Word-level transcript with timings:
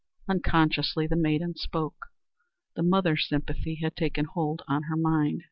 unconsciously 0.27 1.05
the 1.05 1.15
maiden 1.15 1.53
spoke. 1.55 2.07
The 2.75 2.81
mother 2.81 3.15
sympathy 3.15 3.75
had 3.83 3.95
taken 3.95 4.25
hold 4.25 4.63
on 4.67 4.81
her 4.89 4.97
mind. 4.97 5.39